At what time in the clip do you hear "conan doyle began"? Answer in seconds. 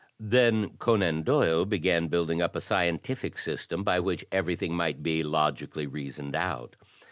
0.79-2.07